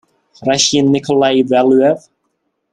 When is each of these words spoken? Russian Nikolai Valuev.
Russian 0.47 0.89
Nikolai 0.91 1.43
Valuev. 1.45 2.09